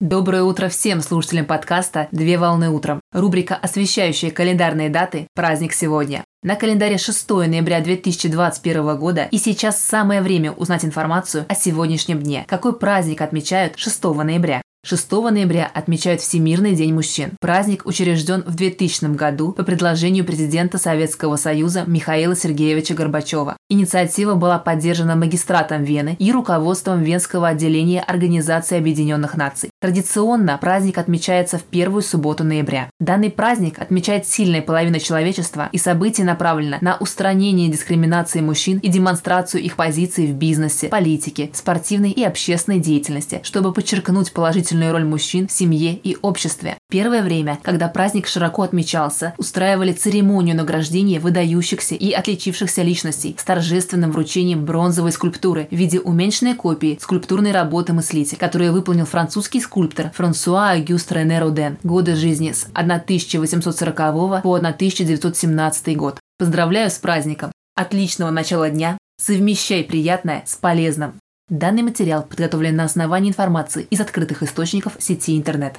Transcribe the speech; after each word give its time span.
Доброе 0.00 0.42
утро 0.42 0.68
всем 0.68 1.00
слушателям 1.00 1.46
подкаста 1.46 2.08
«Две 2.12 2.36
волны 2.36 2.68
утром». 2.68 3.00
Рубрика, 3.14 3.54
освещающая 3.54 4.30
календарные 4.30 4.90
даты 4.90 5.26
«Праздник 5.34 5.72
сегодня». 5.72 6.22
На 6.42 6.54
календаре 6.54 6.98
6 6.98 7.30
ноября 7.30 7.80
2021 7.80 8.98
года 8.98 9.26
и 9.30 9.38
сейчас 9.38 9.82
самое 9.82 10.20
время 10.20 10.52
узнать 10.52 10.84
информацию 10.84 11.46
о 11.48 11.54
сегодняшнем 11.54 12.22
дне. 12.22 12.44
Какой 12.46 12.78
праздник 12.78 13.22
отмечают 13.22 13.78
6 13.78 14.04
ноября? 14.04 14.60
6 14.86 15.10
ноября 15.10 15.68
отмечают 15.72 16.20
Всемирный 16.20 16.76
день 16.76 16.94
мужчин. 16.94 17.32
Праздник 17.40 17.86
учрежден 17.86 18.44
в 18.46 18.54
2000 18.54 19.16
году 19.16 19.52
по 19.52 19.64
предложению 19.64 20.24
президента 20.24 20.78
Советского 20.78 21.34
Союза 21.34 21.82
Михаила 21.88 22.36
Сергеевича 22.36 22.94
Горбачева. 22.94 23.56
Инициатива 23.68 24.34
была 24.34 24.60
поддержана 24.60 25.16
магистратом 25.16 25.82
Вены 25.82 26.14
и 26.20 26.30
руководством 26.30 27.02
Венского 27.02 27.48
отделения 27.48 28.00
Организации 28.00 28.78
Объединенных 28.78 29.36
Наций. 29.36 29.70
Традиционно 29.86 30.58
праздник 30.58 30.98
отмечается 30.98 31.58
в 31.58 31.62
первую 31.62 32.02
субботу 32.02 32.42
ноября. 32.42 32.90
Данный 32.98 33.30
праздник 33.30 33.78
отмечает 33.78 34.26
сильная 34.26 34.60
половина 34.60 34.98
человечества 34.98 35.68
и 35.70 35.78
событие 35.78 36.26
направлено 36.26 36.78
на 36.80 36.96
устранение 36.96 37.68
дискриминации 37.68 38.40
мужчин 38.40 38.78
и 38.78 38.88
демонстрацию 38.88 39.62
их 39.62 39.76
позиций 39.76 40.26
в 40.26 40.34
бизнесе, 40.34 40.88
политике, 40.88 41.50
спортивной 41.52 42.10
и 42.10 42.24
общественной 42.24 42.80
деятельности, 42.80 43.42
чтобы 43.44 43.72
подчеркнуть 43.72 44.32
положительную 44.32 44.90
роль 44.90 45.04
мужчин 45.04 45.46
в 45.46 45.52
семье 45.52 45.94
и 45.94 46.16
обществе. 46.20 46.78
Первое 46.90 47.22
время, 47.22 47.56
когда 47.62 47.86
праздник 47.86 48.26
широко 48.26 48.62
отмечался, 48.62 49.34
устраивали 49.38 49.92
церемонию 49.92 50.56
награждения 50.56 51.20
выдающихся 51.20 51.94
и 51.94 52.10
отличившихся 52.10 52.82
личностей 52.82 53.36
с 53.38 53.44
торжественным 53.44 54.10
вручением 54.10 54.64
бронзовой 54.64 55.12
скульптуры 55.12 55.68
в 55.70 55.76
виде 55.76 56.00
уменьшенной 56.00 56.54
копии 56.54 56.98
скульптурной 57.00 57.52
работы 57.52 57.92
мыслителя, 57.92 58.36
которую 58.36 58.72
выполнил 58.72 59.06
французский 59.06 59.60
скульптор 59.76 60.10
Франсуа 60.14 60.70
Агюст 60.70 61.12
Рене 61.12 61.38
Роден. 61.38 61.76
Годы 61.82 62.14
жизни 62.14 62.52
с 62.52 62.66
1840 62.72 64.42
по 64.42 64.54
1917 64.54 65.96
год. 65.98 66.18
Поздравляю 66.38 66.90
с 66.90 66.94
праздником! 66.94 67.52
Отличного 67.74 68.30
начала 68.30 68.70
дня! 68.70 68.96
Совмещай 69.20 69.84
приятное 69.84 70.44
с 70.46 70.56
полезным! 70.56 71.16
Данный 71.50 71.82
материал 71.82 72.22
подготовлен 72.22 72.74
на 72.74 72.84
основании 72.84 73.28
информации 73.28 73.86
из 73.90 74.00
открытых 74.00 74.42
источников 74.42 74.96
сети 74.98 75.36
интернет. 75.36 75.78